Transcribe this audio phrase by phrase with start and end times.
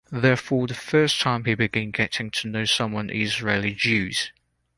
[0.11, 4.31] There for the first time he began getting to know some Israeli Jews.